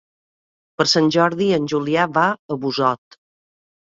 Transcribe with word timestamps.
Per 0.79 0.85
Sant 0.93 1.09
Jordi 1.15 1.49
en 1.57 1.67
Julià 1.73 2.05
va 2.15 2.23
a 2.57 2.57
Busot. 2.65 3.19